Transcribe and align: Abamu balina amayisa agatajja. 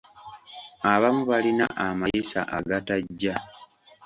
Abamu 0.93 1.21
balina 1.29 1.65
amayisa 1.87 2.39
agatajja. 2.57 3.33